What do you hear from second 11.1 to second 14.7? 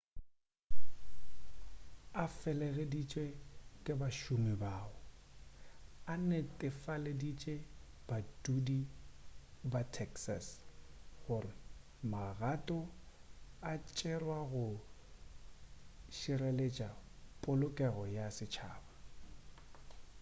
gore magato a tšerwa go